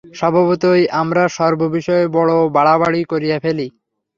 স্বভাবতই 0.13 0.81
আমরা 1.01 1.23
সর্ববিষয়ে 1.37 2.05
বড় 2.15 2.33
বাড়াবাড়ি 2.55 3.01
করিয়া 3.11 3.37
ফেলি। 3.43 3.67